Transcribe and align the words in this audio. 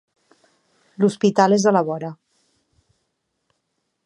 L'hospital 1.03 1.55
és 1.59 1.67
a 1.67 1.75
la 1.79 1.85
vora. 1.91 2.13